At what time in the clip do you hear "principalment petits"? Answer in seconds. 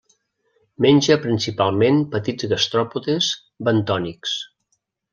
1.25-2.49